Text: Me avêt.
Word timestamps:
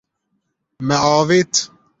Me 0.85 0.95
avêt. 1.13 1.51